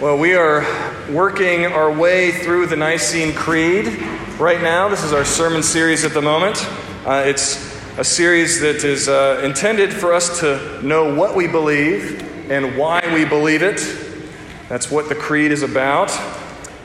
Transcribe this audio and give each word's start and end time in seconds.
Well, 0.00 0.18
we 0.18 0.34
are 0.34 0.66
working 1.08 1.66
our 1.66 1.90
way 1.92 2.32
through 2.32 2.66
the 2.66 2.74
Nicene 2.74 3.32
Creed 3.32 3.86
right 4.40 4.60
now. 4.60 4.88
This 4.88 5.04
is 5.04 5.12
our 5.12 5.24
sermon 5.24 5.62
series 5.62 6.04
at 6.04 6.12
the 6.12 6.20
moment. 6.20 6.56
Uh, 7.06 7.22
it's 7.24 7.56
a 7.96 8.02
series 8.02 8.60
that 8.60 8.82
is 8.82 9.08
uh, 9.08 9.40
intended 9.44 9.92
for 9.92 10.12
us 10.12 10.40
to 10.40 10.82
know 10.82 11.14
what 11.14 11.36
we 11.36 11.46
believe 11.46 12.50
and 12.50 12.76
why 12.76 13.02
we 13.14 13.24
believe 13.24 13.62
it. 13.62 13.80
That's 14.68 14.90
what 14.90 15.08
the 15.08 15.14
Creed 15.14 15.52
is 15.52 15.62
about. 15.62 16.10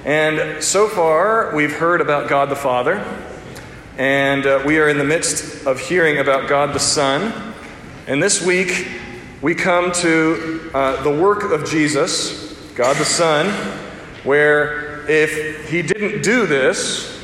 And 0.06 0.64
so 0.64 0.88
far, 0.88 1.56
we've 1.56 1.76
heard 1.76 2.02
about 2.02 2.30
God 2.30 2.50
the 2.50 2.56
Father, 2.56 3.04
and 3.98 4.46
uh, 4.46 4.62
we 4.68 4.78
are 4.78 4.88
in 4.88 5.00
the 5.00 5.04
midst 5.04 5.66
of 5.66 5.80
hearing 5.80 6.20
about 6.20 6.48
God 6.48 6.76
the 6.76 6.80
Son. 6.80 7.56
And 8.06 8.22
this 8.22 8.40
week, 8.40 8.88
we 9.42 9.56
come 9.56 9.92
to 9.94 10.70
uh, 10.76 11.02
the 11.02 11.12
work 11.12 11.52
of 11.52 11.68
Jesus 11.68 12.49
God 12.80 12.96
the 12.96 13.04
Son, 13.04 13.48
where 14.24 15.06
if 15.12 15.70
he 15.70 15.82
didn't 15.82 16.22
do 16.22 16.46
this, 16.46 17.22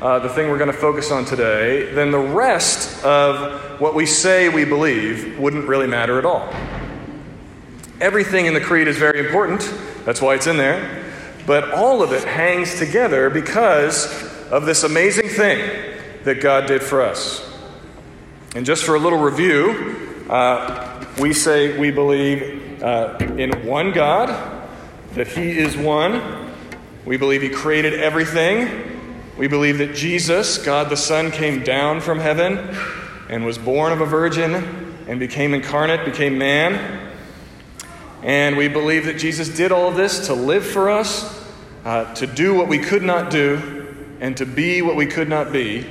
uh, 0.00 0.20
the 0.20 0.28
thing 0.28 0.48
we're 0.48 0.58
going 0.58 0.70
to 0.70 0.78
focus 0.78 1.10
on 1.10 1.24
today, 1.24 1.92
then 1.92 2.12
the 2.12 2.20
rest 2.20 3.04
of 3.04 3.80
what 3.80 3.96
we 3.96 4.06
say 4.06 4.48
we 4.48 4.64
believe 4.64 5.40
wouldn't 5.40 5.66
really 5.66 5.88
matter 5.88 6.20
at 6.20 6.24
all. 6.24 6.54
Everything 8.00 8.46
in 8.46 8.54
the 8.54 8.60
Creed 8.60 8.86
is 8.86 8.96
very 8.96 9.18
important, 9.18 9.68
that's 10.04 10.22
why 10.22 10.36
it's 10.36 10.46
in 10.46 10.56
there, 10.56 11.04
but 11.48 11.72
all 11.72 12.00
of 12.00 12.12
it 12.12 12.22
hangs 12.22 12.78
together 12.78 13.28
because 13.28 14.06
of 14.52 14.66
this 14.66 14.84
amazing 14.84 15.30
thing 15.30 15.96
that 16.22 16.40
God 16.40 16.66
did 16.66 16.80
for 16.80 17.02
us. 17.02 17.44
And 18.54 18.64
just 18.64 18.84
for 18.84 18.94
a 18.94 19.00
little 19.00 19.18
review, 19.18 20.28
uh, 20.30 21.04
we 21.18 21.32
say 21.32 21.76
we 21.76 21.90
believe 21.90 22.80
uh, 22.84 23.16
in 23.36 23.66
one 23.66 23.90
God 23.90 24.59
that 25.14 25.28
He 25.28 25.58
is 25.58 25.76
one. 25.76 26.52
We 27.04 27.16
believe 27.16 27.42
He 27.42 27.48
created 27.48 27.94
everything. 27.94 28.98
We 29.36 29.48
believe 29.48 29.78
that 29.78 29.94
Jesus, 29.94 30.58
God 30.58 30.90
the 30.90 30.96
Son, 30.96 31.30
came 31.30 31.62
down 31.62 32.00
from 32.00 32.18
heaven 32.18 32.58
and 33.28 33.44
was 33.44 33.58
born 33.58 33.92
of 33.92 34.00
a 34.00 34.06
virgin 34.06 34.54
and 35.08 35.18
became 35.18 35.54
incarnate, 35.54 36.04
became 36.04 36.36
man. 36.36 37.10
And 38.22 38.56
we 38.56 38.68
believe 38.68 39.06
that 39.06 39.18
Jesus 39.18 39.48
did 39.48 39.72
all 39.72 39.92
this 39.92 40.26
to 40.26 40.34
live 40.34 40.66
for 40.66 40.90
us, 40.90 41.42
uh, 41.84 42.12
to 42.14 42.26
do 42.26 42.54
what 42.54 42.68
we 42.68 42.78
could 42.78 43.02
not 43.02 43.30
do, 43.30 43.86
and 44.20 44.36
to 44.36 44.44
be 44.44 44.82
what 44.82 44.96
we 44.96 45.06
could 45.06 45.28
not 45.28 45.52
be, 45.52 45.86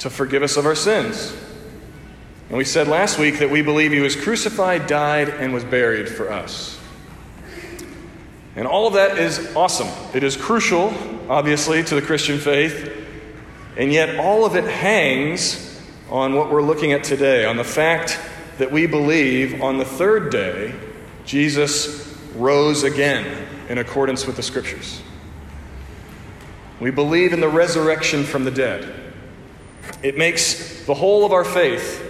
to 0.00 0.10
forgive 0.10 0.42
us 0.42 0.56
of 0.56 0.66
our 0.66 0.74
sins. 0.74 1.36
And 2.48 2.58
we 2.58 2.64
said 2.64 2.88
last 2.88 3.18
week 3.18 3.38
that 3.38 3.50
we 3.50 3.62
believe 3.62 3.92
he 3.92 4.00
was 4.00 4.16
crucified, 4.16 4.86
died, 4.86 5.28
and 5.28 5.52
was 5.52 5.64
buried 5.64 6.08
for 6.08 6.32
us. 6.32 6.77
And 8.58 8.66
all 8.66 8.88
of 8.88 8.94
that 8.94 9.18
is 9.18 9.54
awesome. 9.54 9.86
It 10.16 10.24
is 10.24 10.36
crucial, 10.36 10.92
obviously, 11.28 11.84
to 11.84 11.94
the 11.94 12.02
Christian 12.02 12.40
faith. 12.40 12.92
And 13.76 13.92
yet, 13.92 14.18
all 14.18 14.44
of 14.44 14.56
it 14.56 14.64
hangs 14.64 15.80
on 16.10 16.34
what 16.34 16.50
we're 16.50 16.62
looking 16.62 16.90
at 16.90 17.04
today, 17.04 17.44
on 17.44 17.56
the 17.56 17.62
fact 17.62 18.18
that 18.58 18.72
we 18.72 18.88
believe 18.88 19.62
on 19.62 19.78
the 19.78 19.84
third 19.84 20.32
day, 20.32 20.74
Jesus 21.24 22.18
rose 22.34 22.82
again 22.82 23.46
in 23.68 23.78
accordance 23.78 24.26
with 24.26 24.34
the 24.34 24.42
Scriptures. 24.42 25.02
We 26.80 26.90
believe 26.90 27.32
in 27.32 27.38
the 27.38 27.48
resurrection 27.48 28.24
from 28.24 28.42
the 28.42 28.50
dead. 28.50 28.92
It 30.02 30.18
makes 30.18 30.84
the 30.84 30.94
whole 30.94 31.24
of 31.24 31.30
our 31.30 31.44
faith 31.44 32.04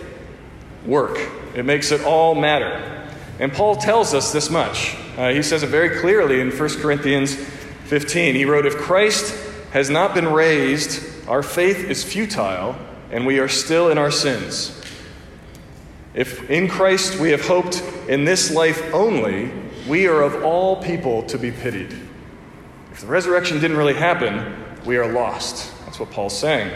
work, 0.86 1.18
it 1.54 1.66
makes 1.66 1.92
it 1.92 2.04
all 2.04 2.34
matter. 2.34 3.06
And 3.38 3.52
Paul 3.52 3.76
tells 3.76 4.14
us 4.14 4.32
this 4.32 4.48
much. 4.48 4.96
Uh, 5.18 5.32
he 5.32 5.42
says 5.42 5.64
it 5.64 5.66
very 5.66 5.98
clearly 5.98 6.40
in 6.40 6.48
1 6.52 6.68
Corinthians 6.80 7.34
15. 7.34 8.36
He 8.36 8.44
wrote, 8.44 8.66
If 8.66 8.76
Christ 8.76 9.34
has 9.72 9.90
not 9.90 10.14
been 10.14 10.28
raised, 10.28 11.02
our 11.26 11.42
faith 11.42 11.82
is 11.90 12.04
futile, 12.04 12.76
and 13.10 13.26
we 13.26 13.40
are 13.40 13.48
still 13.48 13.90
in 13.90 13.98
our 13.98 14.12
sins. 14.12 14.80
If 16.14 16.48
in 16.48 16.68
Christ 16.68 17.18
we 17.18 17.30
have 17.32 17.44
hoped 17.44 17.82
in 18.06 18.26
this 18.26 18.52
life 18.52 18.94
only, 18.94 19.50
we 19.88 20.06
are 20.06 20.22
of 20.22 20.44
all 20.44 20.80
people 20.80 21.24
to 21.24 21.36
be 21.36 21.50
pitied. 21.50 21.92
If 22.92 23.00
the 23.00 23.08
resurrection 23.08 23.58
didn't 23.58 23.76
really 23.76 23.94
happen, 23.94 24.54
we 24.84 24.98
are 24.98 25.12
lost. 25.12 25.76
That's 25.84 25.98
what 25.98 26.12
Paul's 26.12 26.38
saying. 26.38 26.70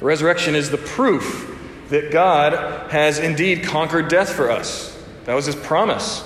The 0.00 0.04
resurrection 0.04 0.56
is 0.56 0.70
the 0.70 0.78
proof 0.78 1.56
that 1.88 2.10
God 2.10 2.90
has 2.90 3.20
indeed 3.20 3.62
conquered 3.62 4.08
death 4.08 4.32
for 4.32 4.50
us. 4.50 5.00
That 5.26 5.34
was 5.34 5.46
his 5.46 5.54
promise. 5.54 6.24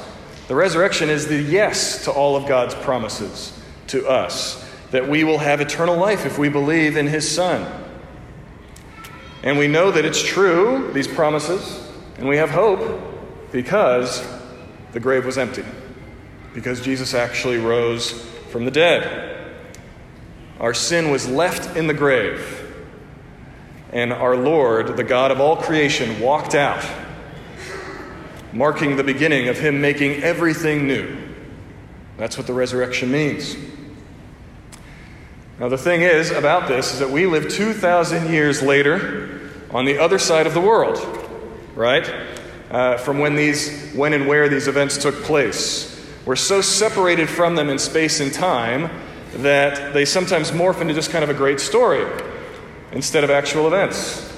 The 0.50 0.56
resurrection 0.56 1.10
is 1.10 1.28
the 1.28 1.40
yes 1.40 2.06
to 2.06 2.10
all 2.10 2.34
of 2.34 2.48
God's 2.48 2.74
promises 2.74 3.56
to 3.86 4.08
us 4.08 4.68
that 4.90 5.08
we 5.08 5.22
will 5.22 5.38
have 5.38 5.60
eternal 5.60 5.96
life 5.96 6.26
if 6.26 6.38
we 6.38 6.48
believe 6.48 6.96
in 6.96 7.06
his 7.06 7.30
Son. 7.30 7.72
And 9.44 9.58
we 9.58 9.68
know 9.68 9.92
that 9.92 10.04
it's 10.04 10.20
true, 10.20 10.90
these 10.92 11.06
promises, 11.06 11.88
and 12.18 12.28
we 12.28 12.36
have 12.38 12.50
hope 12.50 13.00
because 13.52 14.26
the 14.90 14.98
grave 14.98 15.24
was 15.24 15.38
empty, 15.38 15.64
because 16.52 16.80
Jesus 16.80 17.14
actually 17.14 17.58
rose 17.58 18.10
from 18.50 18.64
the 18.64 18.72
dead. 18.72 19.54
Our 20.58 20.74
sin 20.74 21.12
was 21.12 21.28
left 21.28 21.76
in 21.76 21.86
the 21.86 21.94
grave, 21.94 22.74
and 23.92 24.12
our 24.12 24.34
Lord, 24.34 24.96
the 24.96 25.04
God 25.04 25.30
of 25.30 25.40
all 25.40 25.54
creation, 25.54 26.18
walked 26.18 26.56
out 26.56 26.84
marking 28.52 28.96
the 28.96 29.04
beginning 29.04 29.48
of 29.48 29.58
Him 29.58 29.80
making 29.80 30.22
everything 30.22 30.86
new. 30.86 31.16
That's 32.16 32.36
what 32.36 32.46
the 32.46 32.52
resurrection 32.52 33.10
means. 33.10 33.56
Now, 35.58 35.68
the 35.68 35.78
thing 35.78 36.02
is 36.02 36.30
about 36.30 36.68
this 36.68 36.92
is 36.92 37.00
that 37.00 37.10
we 37.10 37.26
live 37.26 37.50
2,000 37.50 38.32
years 38.32 38.62
later 38.62 39.50
on 39.70 39.84
the 39.84 39.98
other 39.98 40.18
side 40.18 40.46
of 40.46 40.54
the 40.54 40.60
world, 40.60 40.98
right? 41.74 42.10
Uh, 42.70 42.96
from 42.96 43.18
when 43.18 43.36
these, 43.36 43.92
when 43.92 44.12
and 44.12 44.26
where 44.26 44.48
these 44.48 44.68
events 44.68 44.96
took 44.96 45.14
place. 45.22 45.90
We're 46.24 46.36
so 46.36 46.60
separated 46.60 47.28
from 47.28 47.56
them 47.56 47.68
in 47.68 47.78
space 47.78 48.20
and 48.20 48.32
time 48.32 48.90
that 49.36 49.92
they 49.92 50.04
sometimes 50.04 50.50
morph 50.50 50.80
into 50.80 50.94
just 50.94 51.10
kind 51.10 51.24
of 51.24 51.30
a 51.30 51.34
great 51.34 51.60
story 51.60 52.06
instead 52.92 53.24
of 53.24 53.30
actual 53.30 53.66
events. 53.66 54.29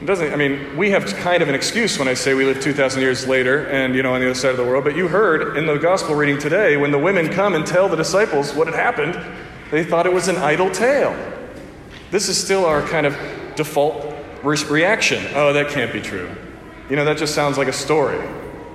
It 0.00 0.04
doesn't, 0.04 0.30
I 0.30 0.36
mean, 0.36 0.76
we 0.76 0.90
have 0.90 1.06
kind 1.16 1.42
of 1.42 1.48
an 1.48 1.54
excuse 1.54 1.98
when 1.98 2.06
I 2.06 2.12
say 2.12 2.34
we 2.34 2.44
live 2.44 2.60
2,000 2.60 3.00
years 3.00 3.26
later 3.26 3.66
and, 3.68 3.94
you 3.94 4.02
know, 4.02 4.12
on 4.12 4.20
the 4.20 4.26
other 4.26 4.34
side 4.34 4.50
of 4.50 4.58
the 4.58 4.64
world. 4.64 4.84
But 4.84 4.94
you 4.94 5.08
heard 5.08 5.56
in 5.56 5.64
the 5.64 5.78
gospel 5.78 6.14
reading 6.14 6.38
today 6.38 6.76
when 6.76 6.90
the 6.90 6.98
women 6.98 7.30
come 7.30 7.54
and 7.54 7.66
tell 7.66 7.88
the 7.88 7.96
disciples 7.96 8.52
what 8.52 8.66
had 8.66 8.76
happened, 8.76 9.18
they 9.70 9.82
thought 9.82 10.04
it 10.04 10.12
was 10.12 10.28
an 10.28 10.36
idle 10.36 10.70
tale. 10.70 11.16
This 12.10 12.28
is 12.28 12.36
still 12.38 12.66
our 12.66 12.82
kind 12.82 13.06
of 13.06 13.16
default 13.56 14.14
reaction. 14.42 15.24
Oh, 15.34 15.54
that 15.54 15.70
can't 15.70 15.92
be 15.92 16.02
true. 16.02 16.30
You 16.90 16.96
know, 16.96 17.04
that 17.06 17.16
just 17.16 17.34
sounds 17.34 17.56
like 17.56 17.68
a 17.68 17.72
story. 17.72 18.20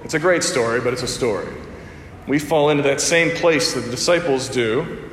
It's 0.03 0.15
a 0.15 0.19
great 0.19 0.43
story, 0.43 0.81
but 0.81 0.91
it's 0.91 1.03
a 1.03 1.07
story. 1.07 1.47
We 2.27 2.39
fall 2.39 2.69
into 2.69 2.83
that 2.83 2.99
same 2.99 3.35
place 3.37 3.73
that 3.73 3.81
the 3.81 3.91
disciples 3.91 4.49
do. 4.49 5.07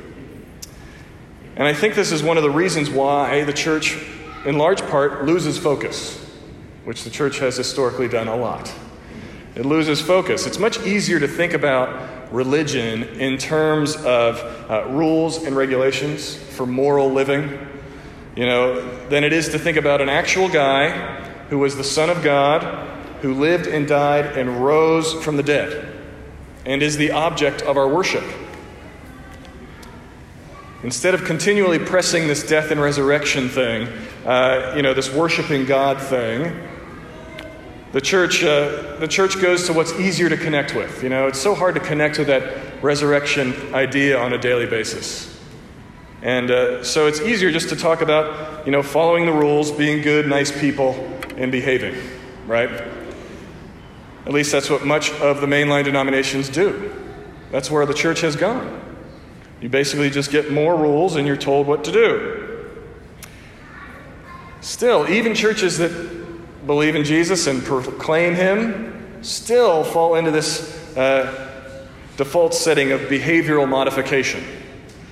And 1.55 1.67
I 1.67 1.73
think 1.73 1.93
this 1.93 2.11
is 2.11 2.23
one 2.23 2.37
of 2.37 2.43
the 2.43 2.49
reasons 2.49 2.89
why 2.89 3.43
the 3.43 3.53
church 3.53 3.97
in 4.45 4.57
large 4.57 4.81
part, 4.87 5.25
loses 5.25 5.57
focus, 5.57 6.17
which 6.85 7.03
the 7.03 7.09
church 7.09 7.39
has 7.39 7.57
historically 7.57 8.07
done 8.07 8.27
a 8.27 8.35
lot. 8.35 8.73
It 9.55 9.65
loses 9.65 10.01
focus. 10.01 10.45
It's 10.45 10.59
much 10.59 10.79
easier 10.85 11.19
to 11.19 11.27
think 11.27 11.53
about 11.53 12.31
religion 12.31 13.03
in 13.03 13.37
terms 13.37 13.95
of 13.95 14.39
uh, 14.69 14.85
rules 14.89 15.43
and 15.43 15.55
regulations 15.55 16.35
for 16.35 16.65
moral 16.65 17.11
living, 17.11 17.67
you 18.35 18.45
know, 18.45 19.07
than 19.09 19.23
it 19.23 19.33
is 19.33 19.49
to 19.49 19.59
think 19.59 19.77
about 19.77 20.01
an 20.01 20.09
actual 20.09 20.47
guy 20.47 20.91
who 21.49 21.57
was 21.57 21.75
the 21.75 21.83
Son 21.83 22.09
of 22.09 22.23
God, 22.23 22.87
who 23.21 23.33
lived 23.33 23.67
and 23.67 23.87
died 23.87 24.37
and 24.37 24.63
rose 24.63 25.13
from 25.23 25.35
the 25.35 25.43
dead, 25.43 25.93
and 26.65 26.81
is 26.81 26.95
the 26.97 27.11
object 27.11 27.61
of 27.63 27.75
our 27.75 27.87
worship. 27.87 28.23
Instead 30.83 31.13
of 31.13 31.25
continually 31.25 31.77
pressing 31.77 32.27
this 32.27 32.47
death 32.47 32.71
and 32.71 32.79
resurrection 32.79 33.49
thing, 33.49 33.87
uh, 34.25 34.73
you 34.75 34.81
know, 34.81 34.93
this 34.93 35.13
worshiping 35.13 35.65
God 35.65 36.01
thing, 36.01 36.57
the 37.91 37.99
church, 37.99 38.43
uh, 38.43 38.95
the 38.99 39.07
church 39.07 39.41
goes 39.41 39.65
to 39.67 39.73
what's 39.73 39.91
easier 39.93 40.29
to 40.29 40.37
connect 40.37 40.75
with. 40.75 41.03
You 41.03 41.09
know, 41.09 41.27
it's 41.27 41.39
so 41.39 41.53
hard 41.53 41.75
to 41.75 41.81
connect 41.81 42.17
with 42.17 42.27
that 42.27 42.83
resurrection 42.83 43.73
idea 43.73 44.17
on 44.17 44.31
a 44.33 44.37
daily 44.37 44.67
basis. 44.67 45.37
And 46.21 46.51
uh, 46.51 46.83
so 46.83 47.07
it's 47.07 47.19
easier 47.21 47.51
just 47.51 47.69
to 47.69 47.75
talk 47.75 48.01
about, 48.01 48.65
you 48.65 48.71
know, 48.71 48.83
following 48.83 49.25
the 49.25 49.31
rules, 49.33 49.71
being 49.71 50.01
good, 50.01 50.27
nice 50.27 50.51
people, 50.51 50.93
and 51.35 51.51
behaving, 51.51 51.95
right? 52.45 52.69
At 54.25 54.33
least 54.33 54.51
that's 54.51 54.69
what 54.69 54.85
much 54.85 55.11
of 55.13 55.41
the 55.41 55.47
mainline 55.47 55.83
denominations 55.83 56.49
do. 56.49 56.93
That's 57.51 57.71
where 57.71 57.85
the 57.85 57.93
church 57.93 58.21
has 58.21 58.35
gone. 58.35 58.88
You 59.61 59.69
basically 59.69 60.09
just 60.09 60.31
get 60.31 60.51
more 60.51 60.75
rules 60.75 61.15
and 61.15 61.27
you're 61.27 61.37
told 61.37 61.67
what 61.67 61.83
to 61.85 61.91
do. 61.91 62.69
Still, 64.61 65.09
even 65.09 65.33
churches 65.33 65.77
that 65.77 66.67
believe 66.67 66.95
in 66.95 67.03
Jesus 67.03 67.47
and 67.47 67.63
proclaim 67.63 68.35
Him 68.35 69.23
still 69.23 69.83
fall 69.83 70.15
into 70.15 70.31
this 70.31 70.95
uh, 70.97 71.49
default 72.17 72.53
setting 72.53 72.91
of 72.91 73.01
behavioral 73.01 73.67
modification. 73.67 74.43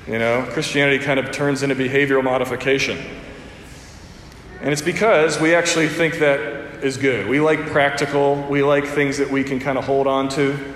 You 0.07 0.19
know, 0.19 0.47
Christianity 0.51 1.03
kind 1.03 1.19
of 1.19 1.31
turns 1.31 1.63
into 1.63 1.75
behavioral 1.75 2.23
modification. 2.23 2.97
And 4.61 4.71
it's 4.71 4.81
because 4.81 5.39
we 5.39 5.53
actually 5.53 5.87
think 5.87 6.19
that 6.19 6.83
is 6.83 6.97
good. 6.97 7.27
We 7.27 7.39
like 7.39 7.65
practical, 7.67 8.35
we 8.49 8.63
like 8.63 8.85
things 8.85 9.17
that 9.17 9.29
we 9.29 9.43
can 9.43 9.59
kind 9.59 9.77
of 9.77 9.85
hold 9.85 10.07
on 10.07 10.29
to. 10.29 10.75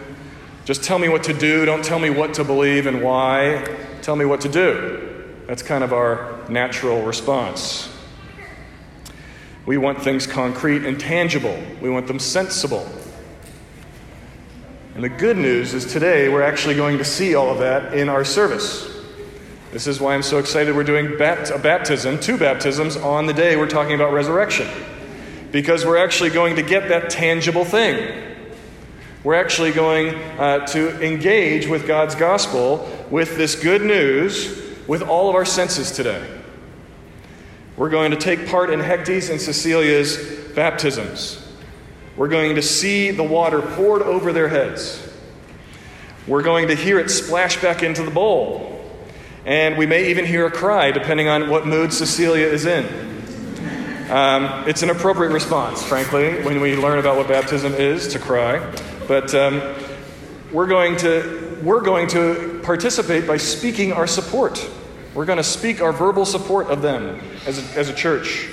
Just 0.66 0.84
tell 0.84 1.00
me 1.00 1.10
what 1.10 1.24
to 1.24 1.34
do, 1.34 1.66
don't 1.66 1.84
tell 1.84 2.00
me 2.00 2.10
what 2.10 2.36
to 2.36 2.44
believe 2.44 2.86
and 2.86 3.02
why. 3.02 3.78
Tell 4.02 4.16
me 4.16 4.26
what 4.26 4.42
to 4.42 4.50
do. 4.50 5.26
That's 5.48 5.64
kind 5.64 5.84
of 5.84 5.92
our 5.92 6.40
natural 6.50 7.02
response. 7.02 7.90
We 9.66 9.78
want 9.78 10.02
things 10.02 10.28
concrete 10.28 10.86
and 10.86 11.00
tangible, 11.00 11.60
we 11.82 11.90
want 11.90 12.08
them 12.08 12.20
sensible. 12.20 12.88
And 14.94 15.04
the 15.04 15.10
good 15.10 15.38
news 15.38 15.74
is 15.74 15.86
today 15.86 16.30
we're 16.30 16.42
actually 16.42 16.76
going 16.76 16.98
to 16.98 17.06
see 17.06 17.36
all 17.36 17.50
of 17.50 17.60
that 17.60 17.94
in 17.94 18.10
our 18.10 18.26
service. 18.26 18.88
This 19.72 19.88
is 19.88 20.02
why 20.02 20.14
I'm 20.14 20.22
so 20.22 20.38
excited 20.38 20.76
we're 20.76 20.84
doing 20.84 21.18
bat- 21.18 21.50
a 21.50 21.58
baptism, 21.58 22.20
two 22.20 22.38
baptisms 22.38 22.98
on 22.98 23.26
the 23.26 23.34
day 23.34 23.56
we're 23.56 23.70
talking 23.70 23.96
about 23.96 24.12
resurrection. 24.12 24.68
Because 25.52 25.86
we're 25.86 25.98
actually 25.98 26.30
going 26.30 26.58
to 26.58 26.62
get 26.62 26.90
that 26.90 27.10
tangible 27.10 27.64
thing. 27.64 28.31
We're 29.24 29.36
actually 29.36 29.72
going 29.72 30.16
uh, 30.16 30.66
to 30.68 31.00
engage 31.06 31.68
with 31.68 31.86
God's 31.86 32.16
gospel 32.16 32.90
with 33.12 33.38
this 33.38 33.62
good 33.62 33.84
news 33.84 34.60
with 34.88 35.04
all 35.04 35.30
of 35.30 35.36
our 35.36 35.46
senses 35.46 35.92
today. 35.92 36.28
We're 37.78 37.92
going 37.92 38.10
to 38.12 38.18
take 38.18 38.48
part 38.48 38.72
in 38.72 38.80
Hecate's 38.80 39.30
and 39.30 39.40
Cecilia's 39.40 40.18
baptisms. 40.56 41.48
We're 42.18 42.30
going 42.30 42.56
to 42.56 42.64
see 42.64 43.12
the 43.12 43.24
water 43.24 43.62
poured 43.62 44.02
over 44.02 44.34
their 44.34 44.48
heads. 44.48 45.08
We're 46.26 46.42
going 46.42 46.70
to 46.70 46.76
hear 46.76 46.98
it 46.98 47.12
splash 47.12 47.62
back 47.62 47.84
into 47.84 48.02
the 48.02 48.12
bowl. 48.12 48.84
And 49.46 49.78
we 49.78 49.86
may 49.86 50.10
even 50.10 50.26
hear 50.26 50.48
a 50.48 50.52
cry, 50.52 50.90
depending 50.90 51.28
on 51.28 51.48
what 51.48 51.68
mood 51.68 51.94
Cecilia 51.94 52.48
is 52.48 52.66
in. 52.66 52.86
Um, 54.10 54.68
it's 54.68 54.82
an 54.82 54.90
appropriate 54.90 55.32
response, 55.32 55.84
frankly, 55.84 56.42
when 56.44 56.60
we 56.60 56.76
learn 56.76 56.98
about 56.98 57.18
what 57.18 57.28
baptism 57.28 57.76
is 57.76 58.08
to 58.10 58.20
cry. 58.20 58.60
But 59.08 59.34
um, 59.36 59.62
we're, 60.52 60.68
going 60.68 60.98
to, 60.98 61.60
we're 61.64 61.82
going 61.82 62.08
to 62.10 62.60
participate 62.64 63.28
by 63.28 63.38
speaking 63.38 63.94
our 63.94 64.08
support. 64.08 64.70
We're 65.14 65.26
going 65.26 65.38
to 65.38 65.44
speak 65.44 65.82
our 65.82 65.92
verbal 65.92 66.26
support 66.26 66.68
of 66.68 66.82
them 66.82 67.20
as 67.46 67.60
a, 67.60 67.78
as 67.78 67.90
a 67.90 67.94
church. 67.94 68.48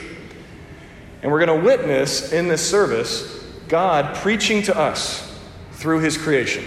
And 1.22 1.30
we're 1.30 1.44
going 1.44 1.60
to 1.60 1.64
witness 1.64 2.32
in 2.32 2.48
this 2.48 2.68
service 2.68 3.36
God 3.68 4.16
preaching 4.16 4.62
to 4.62 4.76
us 4.76 5.38
through 5.72 6.00
his 6.00 6.16
creation. 6.16 6.64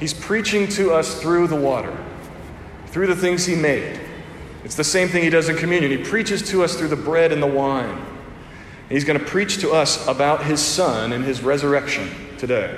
He's 0.00 0.14
preaching 0.14 0.66
to 0.68 0.92
us 0.92 1.20
through 1.20 1.48
the 1.48 1.56
water 1.56 1.96
through 2.92 3.06
the 3.06 3.16
things 3.16 3.46
he 3.46 3.56
made. 3.56 3.98
It's 4.64 4.76
the 4.76 4.84
same 4.84 5.08
thing 5.08 5.24
he 5.24 5.30
does 5.30 5.48
in 5.48 5.56
communion. 5.56 5.90
He 5.90 6.04
preaches 6.04 6.42
to 6.50 6.62
us 6.62 6.76
through 6.76 6.88
the 6.88 6.96
bread 6.96 7.32
and 7.32 7.42
the 7.42 7.46
wine. 7.46 8.04
he's 8.90 9.04
going 9.04 9.18
to 9.18 9.24
preach 9.24 9.58
to 9.62 9.70
us 9.72 10.06
about 10.06 10.44
his 10.44 10.60
son 10.60 11.12
and 11.12 11.24
his 11.24 11.42
resurrection 11.42 12.10
today. 12.42 12.76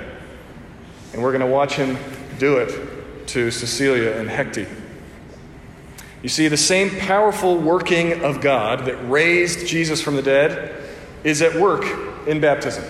And 1.11 1.23
we're 1.23 1.31
going 1.31 1.41
to 1.41 1.47
watch 1.47 1.73
him 1.73 1.97
do 2.37 2.57
it 2.57 3.27
to 3.29 3.49
Cecilia 3.49 4.11
and 4.11 4.29
Hecate. 4.29 4.67
You 6.21 6.29
see, 6.29 6.47
the 6.49 6.55
same 6.55 6.91
powerful 6.99 7.57
working 7.57 8.23
of 8.23 8.41
God 8.41 8.85
that 8.85 8.95
raised 9.09 9.65
Jesus 9.65 10.03
from 10.03 10.17
the 10.17 10.21
dead 10.21 10.83
is 11.23 11.41
at 11.41 11.55
work 11.55 11.83
in 12.27 12.39
baptism. 12.39 12.83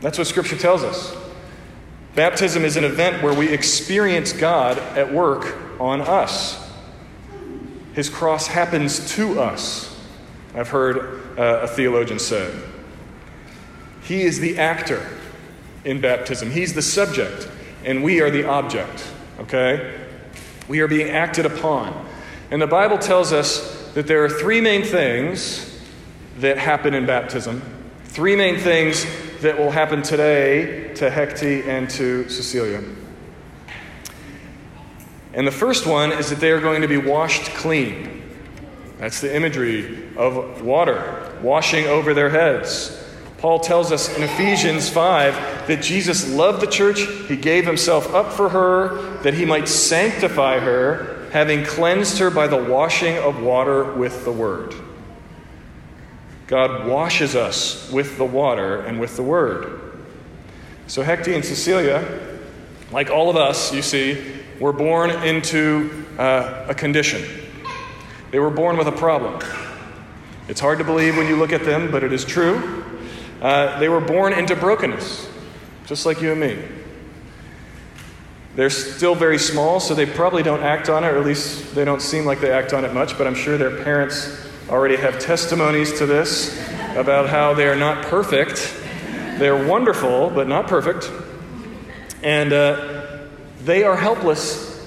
That's 0.00 0.16
what 0.16 0.26
Scripture 0.26 0.56
tells 0.56 0.82
us. 0.82 1.14
Baptism 2.14 2.64
is 2.64 2.78
an 2.78 2.84
event 2.84 3.22
where 3.22 3.34
we 3.34 3.50
experience 3.50 4.32
God 4.32 4.78
at 4.78 5.12
work 5.12 5.54
on 5.78 6.00
us. 6.00 6.72
His 7.92 8.08
cross 8.08 8.46
happens 8.46 9.14
to 9.16 9.42
us, 9.42 9.94
I've 10.54 10.70
heard 10.70 11.38
uh, 11.38 11.64
a 11.64 11.68
theologian 11.68 12.18
say. 12.18 12.50
He 14.04 14.22
is 14.22 14.40
the 14.40 14.56
actor 14.56 15.06
in 15.84 16.00
baptism, 16.00 16.50
He's 16.50 16.74
the 16.74 16.82
subject, 16.82 17.48
and 17.84 18.02
we 18.02 18.20
are 18.20 18.30
the 18.30 18.44
object, 18.44 19.10
okay? 19.40 20.00
We 20.68 20.80
are 20.80 20.88
being 20.88 21.10
acted 21.10 21.46
upon. 21.46 22.08
And 22.50 22.60
the 22.60 22.66
Bible 22.66 22.98
tells 22.98 23.32
us 23.32 23.90
that 23.94 24.06
there 24.06 24.24
are 24.24 24.28
three 24.28 24.60
main 24.60 24.84
things 24.84 25.80
that 26.38 26.58
happen 26.58 26.94
in 26.94 27.06
baptism, 27.06 27.62
three 28.04 28.36
main 28.36 28.58
things 28.58 29.06
that 29.40 29.58
will 29.58 29.70
happen 29.70 30.02
today 30.02 30.94
to 30.94 31.10
Hecate 31.10 31.66
and 31.66 31.90
to 31.90 32.28
Cecilia. 32.28 32.82
And 35.34 35.46
the 35.46 35.52
first 35.52 35.86
one 35.86 36.12
is 36.12 36.30
that 36.30 36.40
they 36.40 36.50
are 36.50 36.60
going 36.60 36.82
to 36.82 36.88
be 36.88 36.98
washed 36.98 37.44
clean. 37.54 38.22
That's 38.98 39.20
the 39.20 39.34
imagery 39.34 40.08
of 40.16 40.62
water 40.62 41.36
washing 41.42 41.86
over 41.86 42.14
their 42.14 42.30
heads. 42.30 43.01
Paul 43.42 43.58
tells 43.58 43.90
us 43.90 44.16
in 44.16 44.22
Ephesians 44.22 44.88
5 44.88 45.66
that 45.66 45.82
Jesus 45.82 46.32
loved 46.32 46.62
the 46.62 46.66
church, 46.68 47.00
he 47.26 47.36
gave 47.36 47.66
himself 47.66 48.14
up 48.14 48.32
for 48.32 48.50
her, 48.50 49.18
that 49.22 49.34
he 49.34 49.44
might 49.44 49.66
sanctify 49.66 50.60
her, 50.60 51.28
having 51.32 51.64
cleansed 51.64 52.18
her 52.18 52.30
by 52.30 52.46
the 52.46 52.56
washing 52.56 53.18
of 53.18 53.42
water 53.42 53.94
with 53.94 54.24
the 54.24 54.30
word. 54.30 54.76
God 56.46 56.86
washes 56.86 57.34
us 57.34 57.90
with 57.90 58.16
the 58.16 58.24
water 58.24 58.80
and 58.82 59.00
with 59.00 59.16
the 59.16 59.24
word. 59.24 59.92
So 60.86 61.02
Hecate 61.02 61.34
and 61.34 61.44
Cecilia, 61.44 62.38
like 62.92 63.10
all 63.10 63.28
of 63.28 63.34
us, 63.34 63.74
you 63.74 63.82
see, 63.82 64.24
were 64.60 64.72
born 64.72 65.10
into 65.10 66.06
uh, 66.16 66.66
a 66.68 66.74
condition. 66.76 67.24
They 68.30 68.38
were 68.38 68.50
born 68.50 68.76
with 68.76 68.86
a 68.86 68.92
problem. 68.92 69.42
It's 70.46 70.60
hard 70.60 70.78
to 70.78 70.84
believe 70.84 71.16
when 71.16 71.26
you 71.26 71.34
look 71.34 71.52
at 71.52 71.64
them, 71.64 71.90
but 71.90 72.04
it 72.04 72.12
is 72.12 72.24
true. 72.24 72.84
Uh, 73.42 73.76
they 73.80 73.88
were 73.88 74.00
born 74.00 74.32
into 74.32 74.54
brokenness, 74.54 75.28
just 75.86 76.06
like 76.06 76.22
you 76.22 76.30
and 76.30 76.40
me. 76.40 76.62
They're 78.54 78.70
still 78.70 79.16
very 79.16 79.38
small, 79.38 79.80
so 79.80 79.94
they 79.94 80.06
probably 80.06 80.44
don't 80.44 80.62
act 80.62 80.88
on 80.88 81.02
it, 81.02 81.08
or 81.08 81.18
at 81.18 81.26
least 81.26 81.74
they 81.74 81.84
don't 81.84 82.00
seem 82.00 82.24
like 82.24 82.40
they 82.40 82.52
act 82.52 82.72
on 82.72 82.84
it 82.84 82.94
much, 82.94 83.18
but 83.18 83.26
I'm 83.26 83.34
sure 83.34 83.58
their 83.58 83.82
parents 83.82 84.46
already 84.68 84.94
have 84.94 85.18
testimonies 85.18 85.98
to 85.98 86.06
this 86.06 86.56
about 86.94 87.28
how 87.28 87.52
they 87.52 87.66
are 87.66 87.74
not 87.74 88.04
perfect. 88.04 88.78
They're 89.38 89.66
wonderful, 89.66 90.30
but 90.30 90.46
not 90.46 90.68
perfect. 90.68 91.10
And 92.22 92.52
uh, 92.52 93.26
they 93.64 93.82
are 93.82 93.96
helpless 93.96 94.86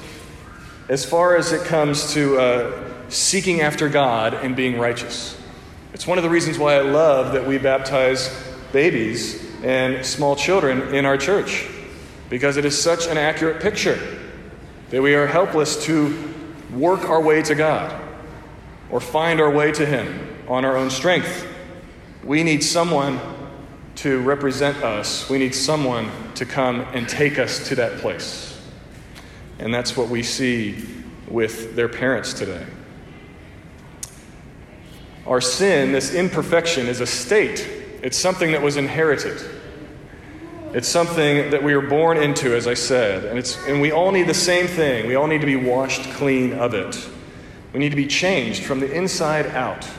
as 0.87 1.03
far 1.03 1.35
as 1.35 1.51
it 1.51 1.65
comes 1.65 2.13
to 2.13 2.37
uh, 2.37 3.09
seeking 3.09 3.59
after 3.59 3.89
God 3.89 4.33
and 4.33 4.55
being 4.55 4.79
righteous. 4.79 5.37
It's 5.91 6.07
one 6.07 6.17
of 6.17 6.23
the 6.23 6.29
reasons 6.29 6.57
why 6.57 6.75
I 6.75 6.81
love 6.81 7.33
that 7.33 7.47
we 7.47 7.57
baptize 7.57 8.29
babies 8.75 9.41
and 9.63 10.05
small 10.05 10.35
children 10.35 10.93
in 10.93 11.05
our 11.05 11.17
church, 11.17 11.65
because 12.29 12.57
it 12.57 12.65
is 12.65 12.79
such 12.79 13.07
an 13.07 13.17
accurate 13.17 13.61
picture 13.61 13.97
that 14.89 15.01
we 15.01 15.15
are 15.15 15.25
helpless 15.25 15.85
to 15.85 16.33
work 16.73 17.09
our 17.09 17.21
way 17.21 17.41
to 17.41 17.55
God 17.55 17.97
or 18.91 18.99
find 18.99 19.39
our 19.39 19.49
way 19.49 19.71
to 19.71 19.85
Him 19.85 20.43
on 20.49 20.65
our 20.65 20.75
own 20.75 20.89
strength. 20.89 21.47
We 22.21 22.43
need 22.43 22.65
someone 22.65 23.17
to 23.95 24.19
represent 24.19 24.83
us, 24.83 25.29
we 25.29 25.37
need 25.37 25.55
someone 25.55 26.11
to 26.33 26.45
come 26.45 26.81
and 26.81 27.07
take 27.07 27.39
us 27.39 27.69
to 27.69 27.75
that 27.75 27.99
place. 27.99 28.61
And 29.57 29.73
that's 29.73 29.95
what 29.95 30.09
we 30.09 30.21
see 30.21 30.83
with 31.29 31.77
their 31.77 31.87
parents 31.87 32.33
today. 32.33 32.65
Our 35.25 35.39
sin, 35.39 35.93
this 35.93 36.13
imperfection, 36.13 36.87
is 36.87 36.99
a 36.99 37.07
state. 37.07 37.83
It's 38.05 38.17
something 38.17 38.51
that 38.51 38.61
was 38.61 38.77
inherited. 38.77 39.41
It's 40.73 40.87
something 40.87 41.49
that 41.49 41.63
we 41.63 41.75
were 41.75 41.87
born 41.87 42.17
into, 42.17 42.55
as 42.55 42.67
I 42.67 42.75
said. 42.75 43.25
And, 43.25 43.39
it's, 43.39 43.57
and 43.65 43.81
we 43.81 43.91
all 43.91 44.11
need 44.11 44.27
the 44.27 44.33
same 44.35 44.67
thing. 44.67 45.07
We 45.07 45.15
all 45.15 45.25
need 45.25 45.41
to 45.41 45.47
be 45.47 45.55
washed 45.55 46.03
clean 46.11 46.53
of 46.53 46.75
it. 46.75 47.09
We 47.73 47.79
need 47.79 47.89
to 47.89 47.95
be 47.95 48.05
changed 48.05 48.63
from 48.63 48.79
the 48.79 48.93
inside 48.93 49.47
out. 49.47 49.89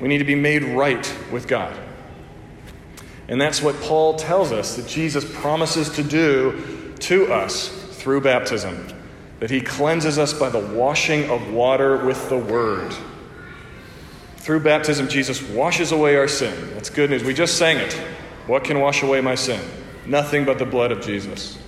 We 0.00 0.06
need 0.06 0.18
to 0.18 0.24
be 0.24 0.36
made 0.36 0.62
right 0.62 1.12
with 1.32 1.48
God. 1.48 1.76
And 3.26 3.40
that's 3.40 3.60
what 3.60 3.74
Paul 3.80 4.14
tells 4.14 4.52
us 4.52 4.76
that 4.76 4.86
Jesus 4.86 5.24
promises 5.40 5.88
to 5.96 6.04
do 6.04 6.94
to 7.00 7.32
us 7.32 7.70
through 7.90 8.20
baptism, 8.20 8.86
that 9.40 9.50
he 9.50 9.60
cleanses 9.60 10.16
us 10.16 10.32
by 10.32 10.48
the 10.48 10.60
washing 10.60 11.28
of 11.28 11.52
water 11.52 12.06
with 12.06 12.28
the 12.28 12.38
word. 12.38 12.94
Through 14.42 14.60
baptism, 14.60 15.08
Jesus 15.08 15.42
washes 15.42 15.90
away 15.90 16.16
our 16.16 16.28
sin. 16.28 16.74
That's 16.74 16.90
good 16.90 17.10
news. 17.10 17.24
We 17.24 17.34
just 17.34 17.58
sang 17.58 17.78
it. 17.78 17.92
What 18.46 18.64
can 18.64 18.78
wash 18.78 19.02
away 19.02 19.20
my 19.20 19.34
sin? 19.34 19.60
Nothing 20.06 20.44
but 20.44 20.58
the 20.58 20.66
blood 20.66 20.92
of 20.92 21.00
Jesus. 21.00 21.58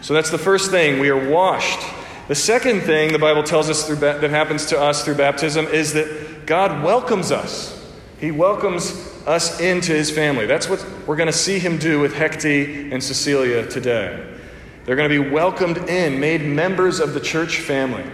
So 0.00 0.14
that's 0.14 0.30
the 0.30 0.38
first 0.38 0.70
thing. 0.70 1.00
We 1.00 1.10
are 1.10 1.28
washed 1.28 1.80
the 2.28 2.34
second 2.34 2.82
thing 2.82 3.12
the 3.12 3.18
Bible 3.18 3.42
tells 3.42 3.70
us 3.70 3.88
that 3.88 4.30
happens 4.30 4.66
to 4.66 4.78
us 4.78 5.02
through 5.02 5.14
baptism 5.14 5.64
is 5.64 5.94
that 5.94 6.44
God 6.44 6.84
welcomes 6.84 7.32
us. 7.32 7.74
He 8.20 8.30
welcomes 8.30 8.92
us 9.26 9.58
into 9.60 9.94
his 9.94 10.10
family. 10.10 10.44
That's 10.44 10.68
what 10.68 10.84
we're 11.06 11.16
going 11.16 11.28
to 11.28 11.32
see 11.32 11.58
him 11.58 11.78
do 11.78 12.00
with 12.00 12.14
Hecate 12.14 12.92
and 12.92 13.02
Cecilia 13.02 13.66
today. 13.66 14.36
They're 14.84 14.96
going 14.96 15.08
to 15.08 15.22
be 15.22 15.30
welcomed 15.30 15.78
in, 15.88 16.20
made 16.20 16.42
members 16.42 17.00
of 17.00 17.14
the 17.14 17.20
church 17.20 17.60
family. 17.60 18.04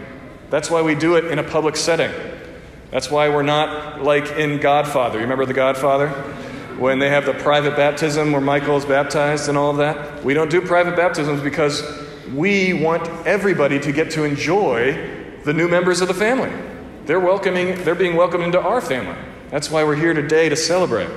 That's 0.48 0.70
why 0.70 0.82
we 0.82 0.94
do 0.94 1.16
it 1.16 1.24
in 1.24 1.40
a 1.40 1.44
public 1.44 1.74
setting. 1.74 2.12
That's 2.94 3.10
why 3.10 3.28
we're 3.28 3.42
not 3.42 4.04
like 4.04 4.30
in 4.38 4.60
Godfather. 4.60 5.16
You 5.16 5.22
remember 5.22 5.46
The 5.46 5.52
Godfather? 5.52 6.10
When 6.78 7.00
they 7.00 7.08
have 7.08 7.26
the 7.26 7.34
private 7.34 7.74
baptism 7.74 8.30
where 8.30 8.40
Michael 8.40 8.76
is 8.76 8.84
baptized 8.84 9.48
and 9.48 9.58
all 9.58 9.72
of 9.72 9.78
that. 9.78 10.22
We 10.22 10.32
don't 10.32 10.48
do 10.48 10.60
private 10.60 10.94
baptisms 10.94 11.40
because 11.40 11.82
we 12.32 12.72
want 12.72 13.08
everybody 13.26 13.80
to 13.80 13.90
get 13.90 14.12
to 14.12 14.22
enjoy 14.22 14.92
the 15.42 15.52
new 15.52 15.66
members 15.66 16.02
of 16.02 16.08
the 16.08 16.14
family. 16.14 16.52
They're 17.04 17.18
welcoming, 17.18 17.82
they're 17.82 17.96
being 17.96 18.14
welcomed 18.14 18.44
into 18.44 18.60
our 18.60 18.80
family. 18.80 19.18
That's 19.50 19.72
why 19.72 19.82
we're 19.82 19.96
here 19.96 20.14
today 20.14 20.48
to 20.48 20.54
celebrate. 20.54 21.10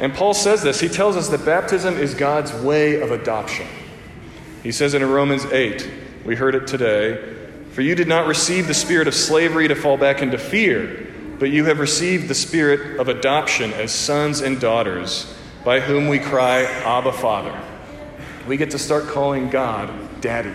And 0.00 0.12
Paul 0.14 0.34
says 0.34 0.64
this. 0.64 0.80
He 0.80 0.88
tells 0.88 1.14
us 1.14 1.28
that 1.28 1.44
baptism 1.44 1.96
is 1.96 2.12
God's 2.12 2.52
way 2.52 3.00
of 3.00 3.12
adoption. 3.12 3.68
He 4.64 4.72
says 4.72 4.94
it 4.94 5.02
in 5.02 5.08
Romans 5.08 5.44
8. 5.44 5.88
We 6.24 6.34
heard 6.34 6.56
it 6.56 6.66
today. 6.66 7.35
For 7.76 7.82
you 7.82 7.94
did 7.94 8.08
not 8.08 8.26
receive 8.26 8.68
the 8.68 8.72
spirit 8.72 9.06
of 9.06 9.14
slavery 9.14 9.68
to 9.68 9.74
fall 9.74 9.98
back 9.98 10.22
into 10.22 10.38
fear, 10.38 11.12
but 11.38 11.50
you 11.50 11.66
have 11.66 11.78
received 11.78 12.26
the 12.26 12.34
spirit 12.34 12.98
of 12.98 13.08
adoption 13.08 13.70
as 13.74 13.92
sons 13.92 14.40
and 14.40 14.58
daughters, 14.58 15.30
by 15.62 15.80
whom 15.80 16.08
we 16.08 16.18
cry, 16.18 16.62
Abba, 16.62 17.12
Father. 17.12 17.54
We 18.48 18.56
get 18.56 18.70
to 18.70 18.78
start 18.78 19.08
calling 19.08 19.50
God 19.50 19.92
Daddy. 20.22 20.54